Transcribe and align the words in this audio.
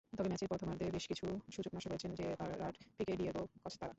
তবে 0.17 0.29
ম্যাচের 0.29 0.49
প্রথমার্ধে 0.51 0.85
বেশ 0.95 1.05
কিছু 1.07 1.25
সুযোগ 1.55 1.71
নষ্ট 1.75 1.87
করেছেন 1.87 2.11
জেরার্ড 2.15 2.75
পিকে-ডিয়েগো 2.97 3.43
কস্তারা। 3.63 3.89